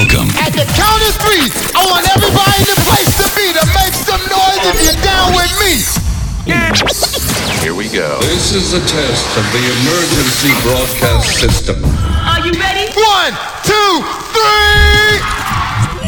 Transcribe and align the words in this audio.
Welcome. 0.00 0.32
At 0.40 0.56
the 0.56 0.64
count 0.64 1.02
of 1.04 1.14
three, 1.20 1.44
I 1.76 1.84
want 1.84 2.08
everybody 2.08 2.56
in 2.56 2.72
the 2.72 2.80
place 2.88 3.12
to 3.20 3.28
be 3.36 3.52
to 3.52 3.60
make 3.76 3.92
some 3.92 4.24
noise 4.32 4.64
if 4.72 4.80
you're 4.80 4.96
down 5.04 5.36
with 5.36 5.52
me. 5.60 5.76
Here 7.60 7.74
we 7.74 7.84
go. 7.92 8.16
This 8.22 8.54
is 8.54 8.72
a 8.72 8.80
test 8.80 9.28
of 9.36 9.44
the 9.52 9.60
emergency 9.60 10.56
broadcast 10.64 11.36
system. 11.38 11.84
Are 11.84 12.40
you 12.40 12.52
ready? 12.56 12.88
One, 12.96 13.36
two, 13.62 14.00
three. 14.32 15.20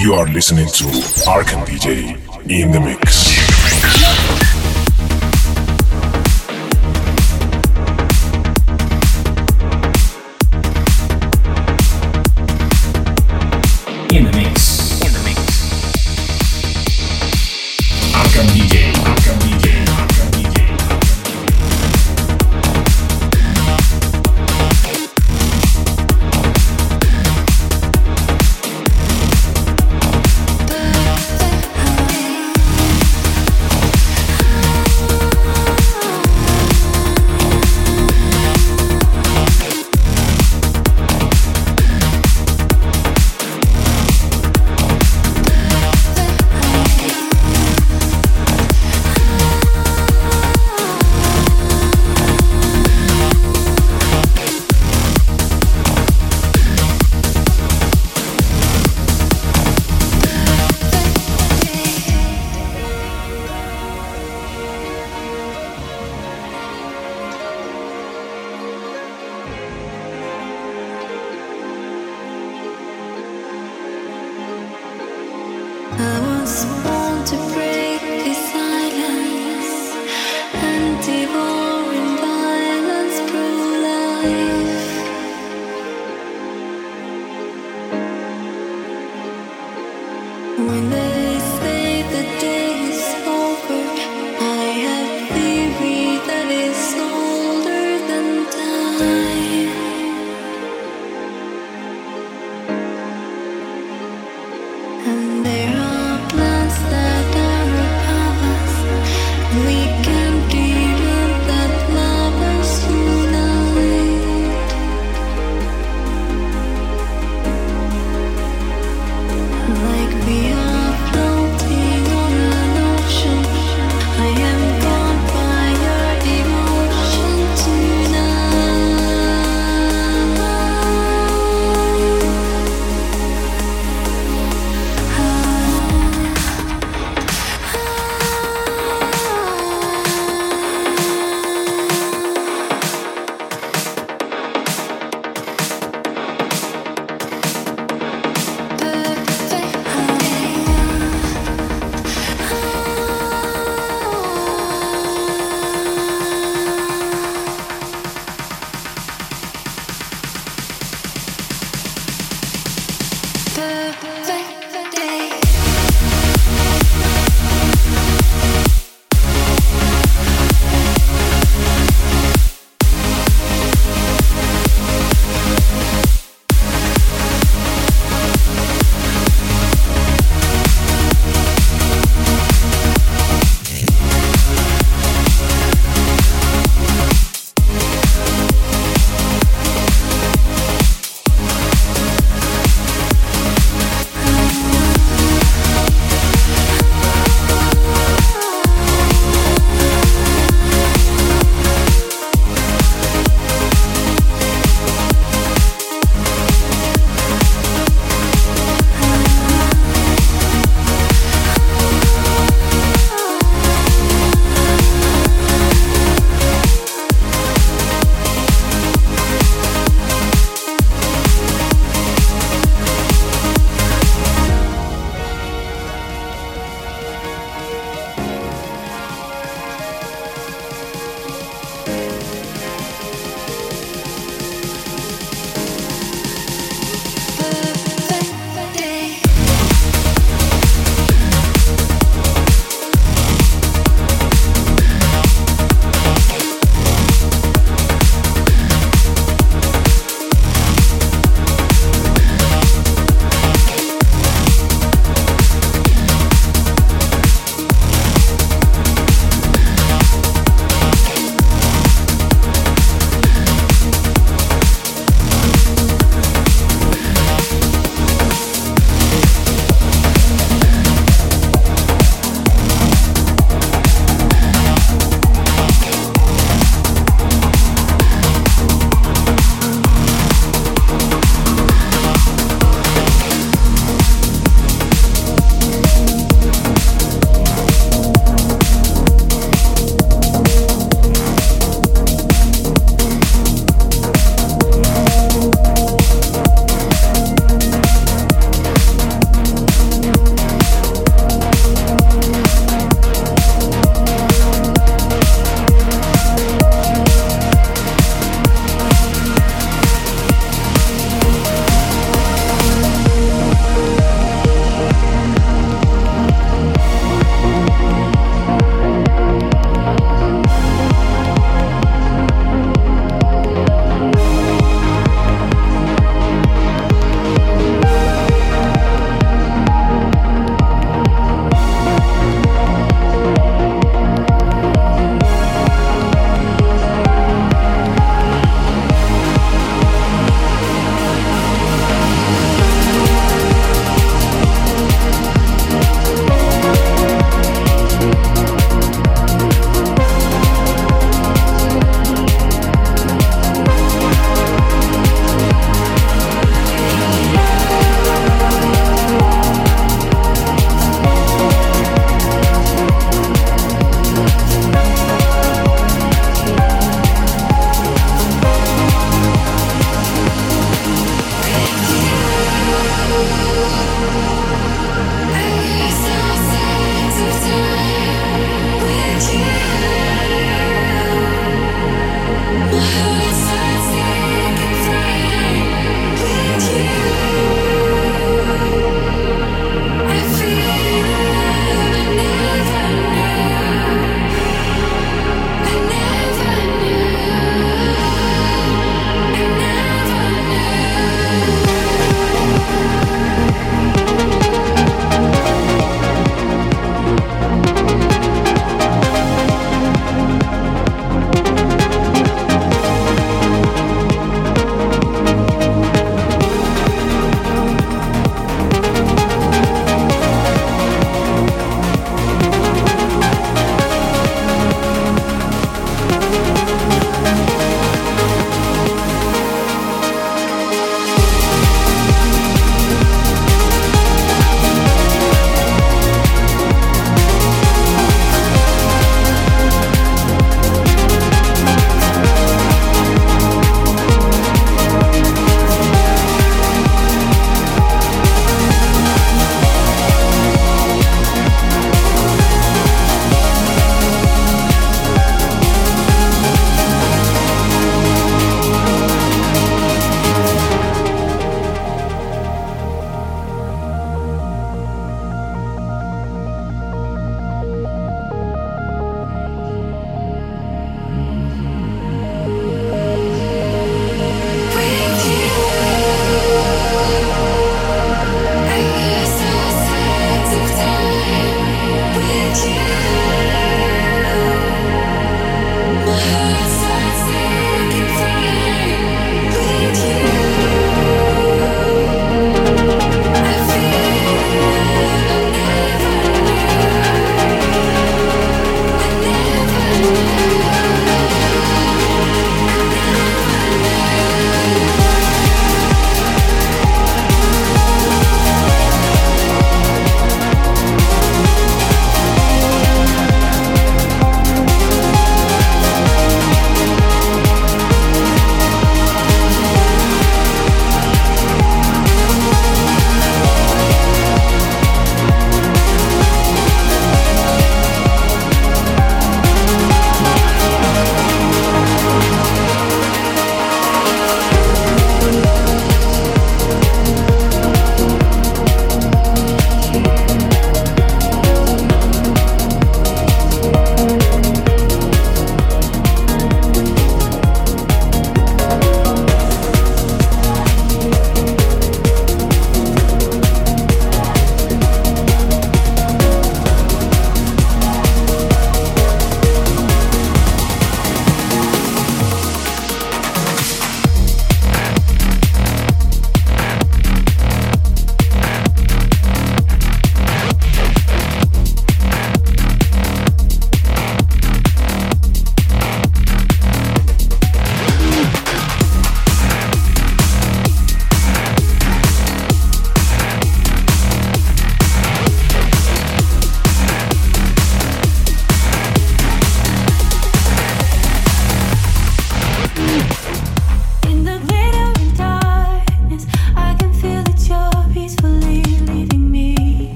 You 0.00 0.14
are 0.14 0.28
listening 0.28 0.68
to 0.68 0.84
Arkan 1.26 1.66
DJ 1.66 2.14
in 2.48 2.70
the 2.70 2.78
mix. 2.78 3.29
In 14.12 14.39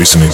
listening 0.00 0.29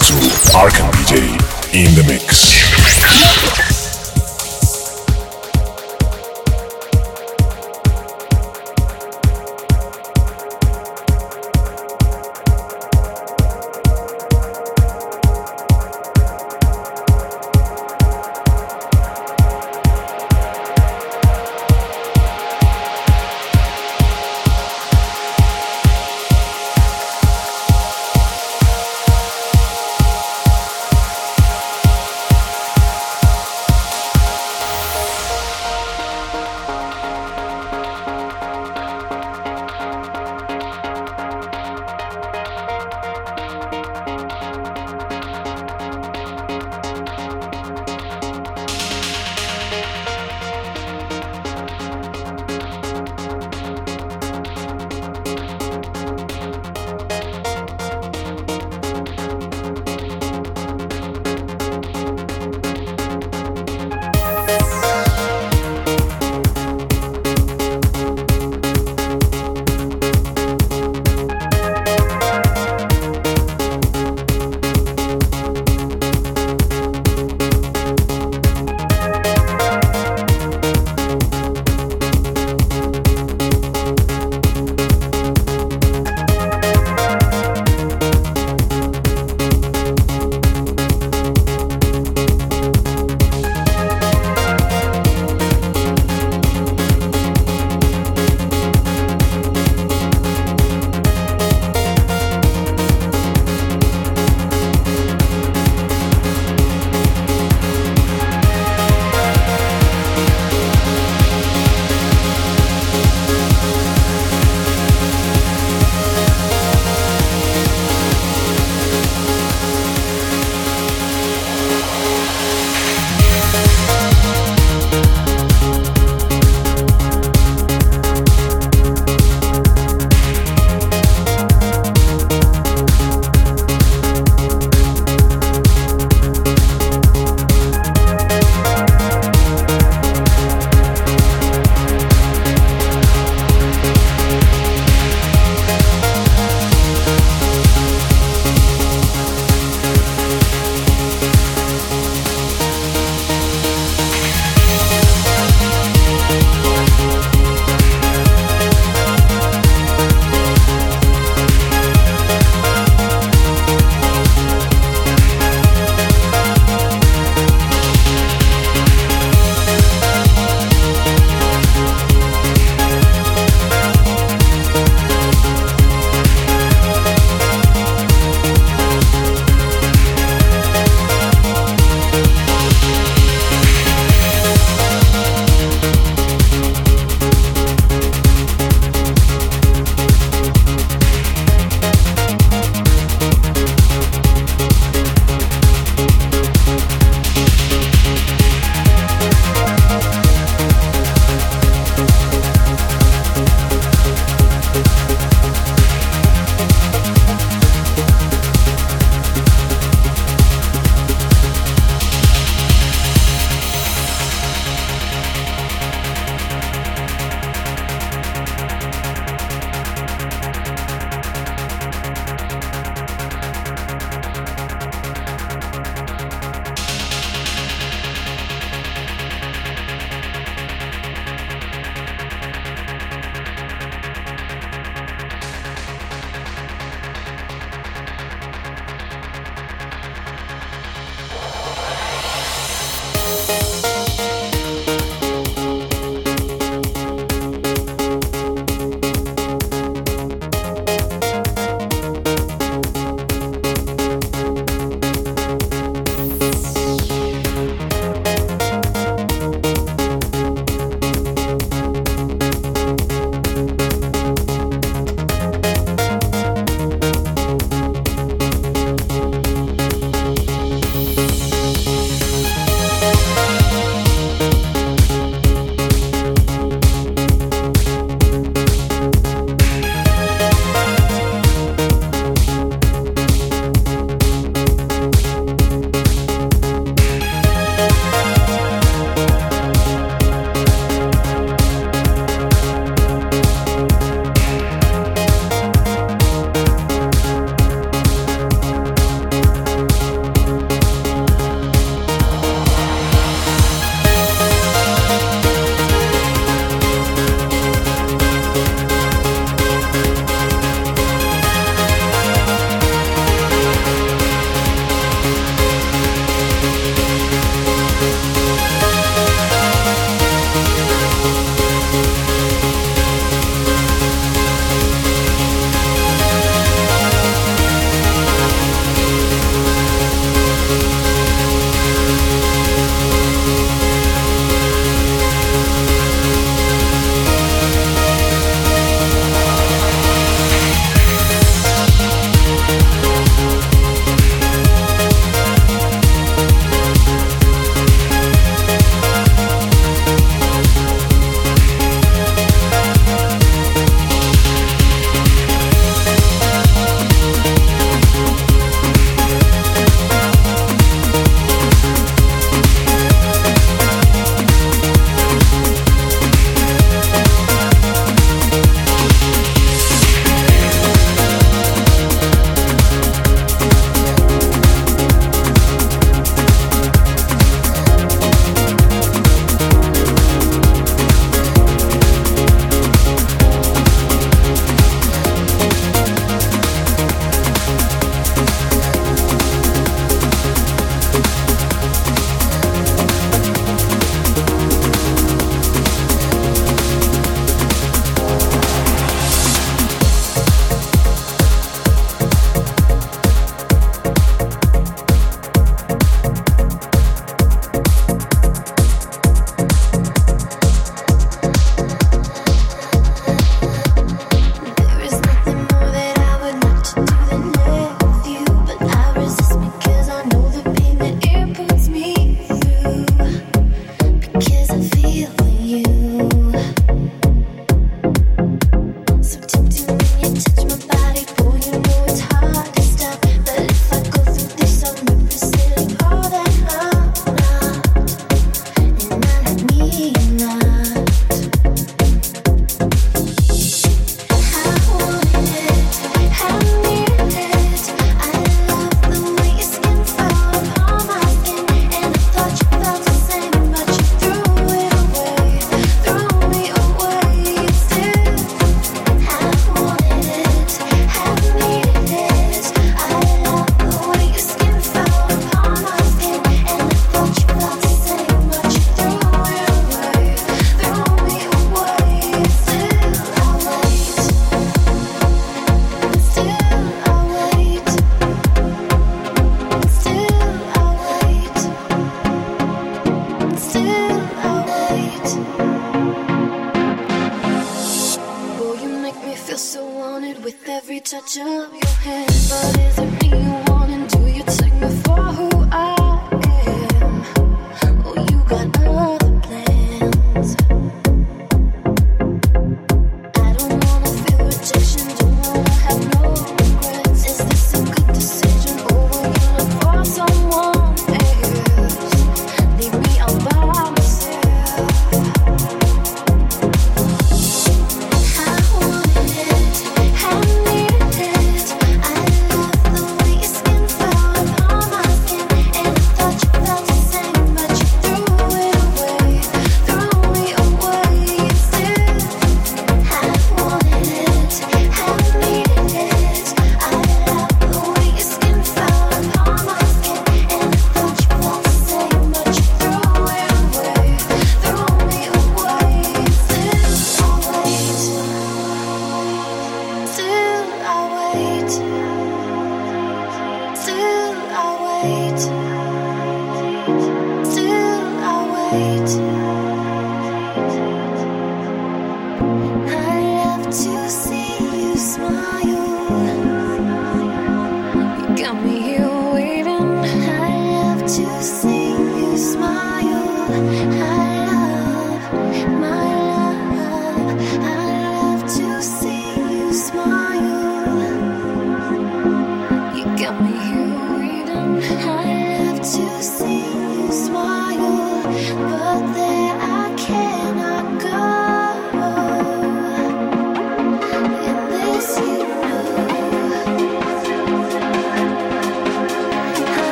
touch 491.06 491.36
of 491.38 491.72
your 491.72 491.86
hand, 492.02 492.26
but 492.50 492.78
it's 492.80 492.95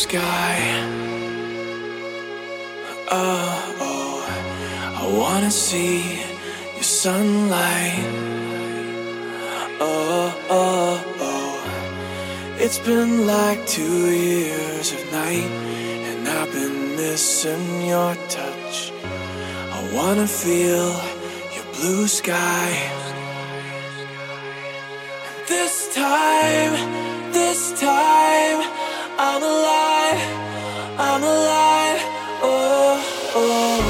sky. 0.00 0.56
Oh, 3.10 3.76
oh, 3.88 4.16
I 5.02 5.04
wanna 5.20 5.50
see 5.50 6.00
your 6.76 6.88
sunlight. 7.04 8.06
Oh, 9.78 10.26
oh, 10.48 11.04
oh, 11.30 11.52
it's 12.56 12.78
been 12.78 13.26
like 13.26 13.60
two 13.66 14.10
years 14.10 14.86
of 14.96 15.02
night, 15.12 15.50
and 16.08 16.26
I've 16.26 16.50
been 16.50 16.96
missing 16.96 17.86
your 17.92 18.14
touch. 18.38 18.76
I 19.76 19.80
wanna 19.96 20.26
feel 20.26 20.88
your 21.54 21.66
blue 21.76 22.06
sky. 22.08 22.68
This 25.46 25.94
time, 25.94 26.72
this 27.32 27.60
time, 27.78 28.60
I'm 29.22 29.42
alive, 29.42 30.20
I'm 30.98 31.22
alive. 31.22 32.00
Oh, 32.42 33.30
oh, 33.36 33.89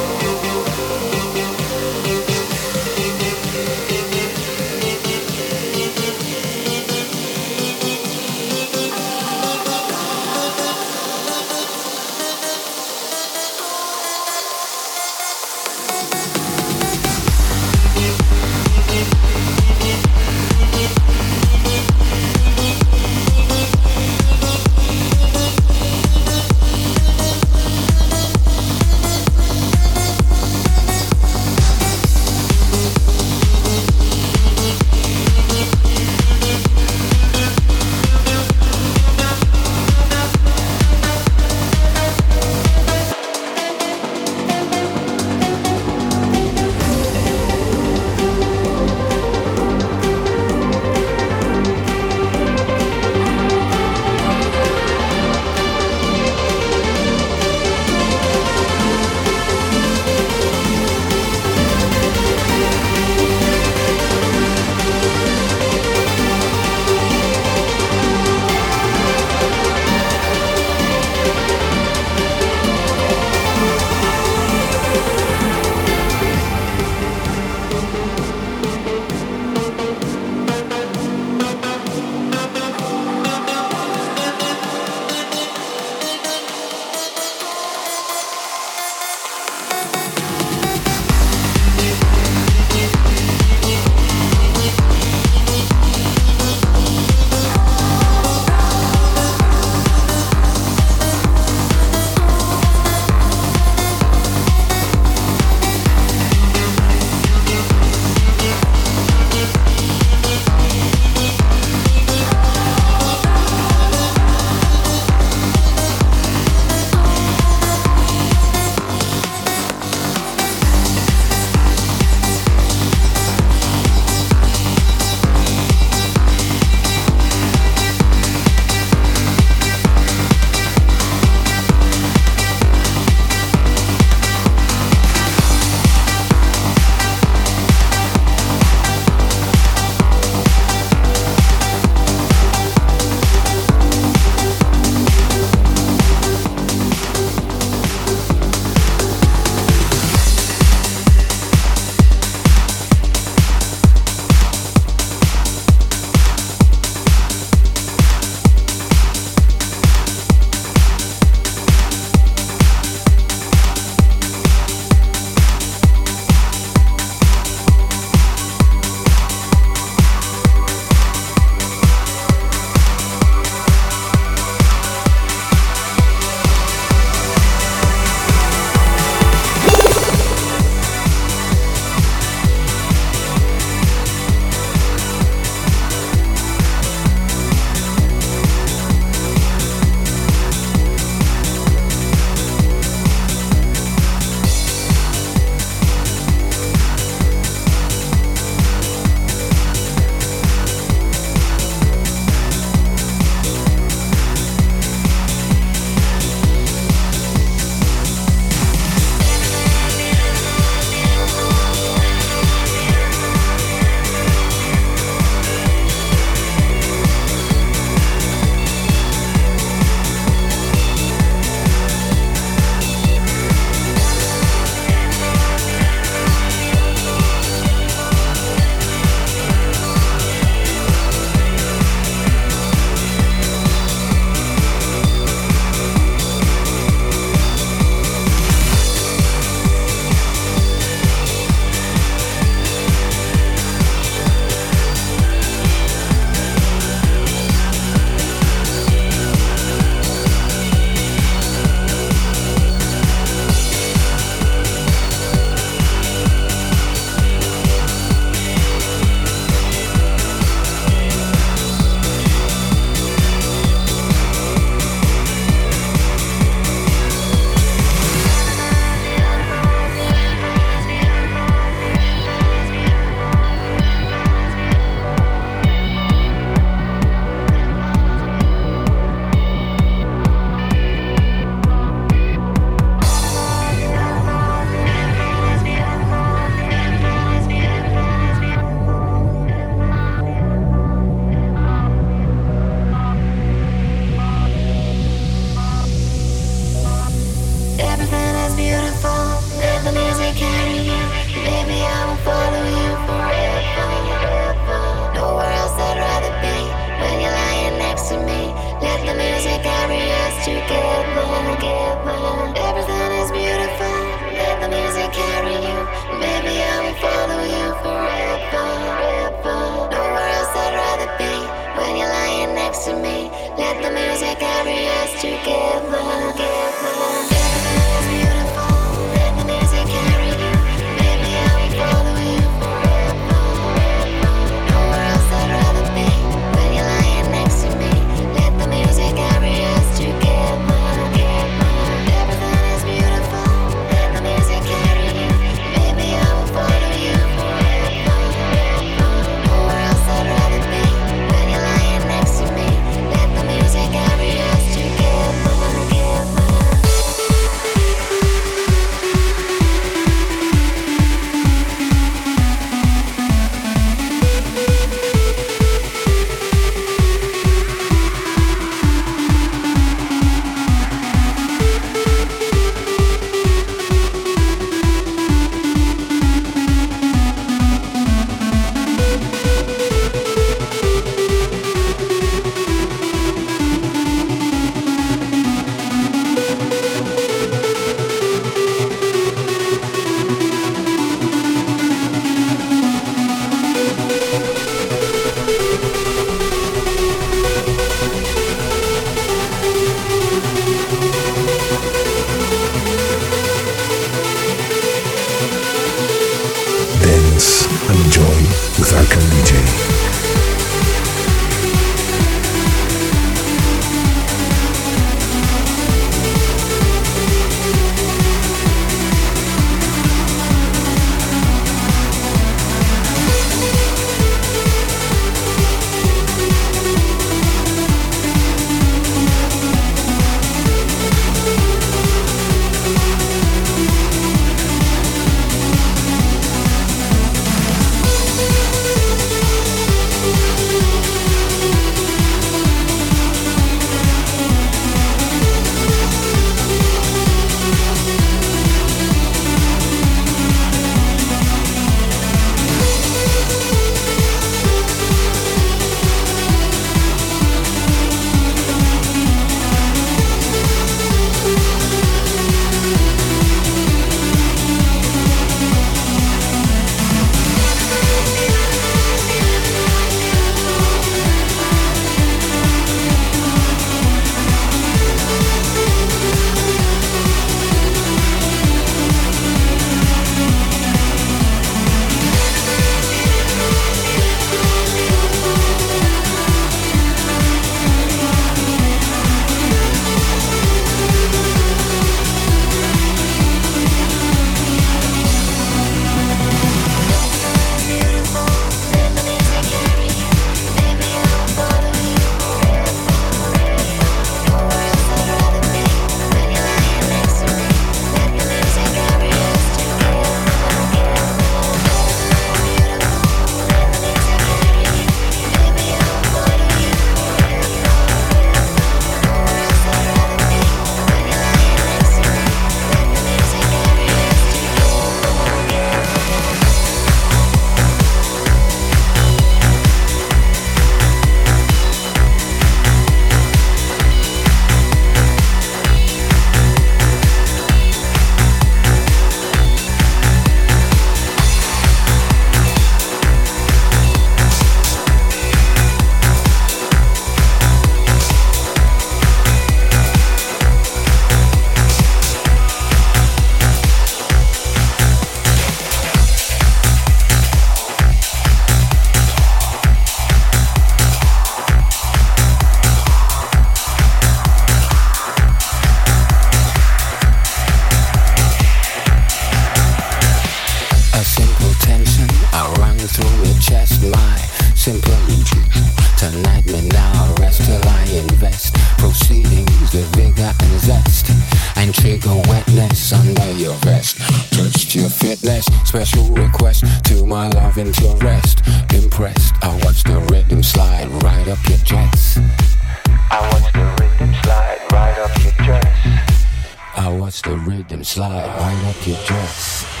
i 596.95 597.09
watch 597.19 597.41
the 597.41 597.57
rhythm 597.57 598.03
slide 598.05 598.47
right 598.57 598.85
up 598.85 599.05
your 599.05 599.17
dress. 599.25 600.00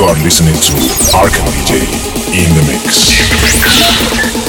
You 0.00 0.06
are 0.06 0.16
listening 0.24 0.54
to 0.54 0.72
Arcan 1.12 1.44
DJ 1.52 1.76
in 2.32 2.48
the 2.56 2.64
mix. 2.72 3.20
Dance 3.20 3.60
and 3.60 4.30
enjoy 4.30 4.39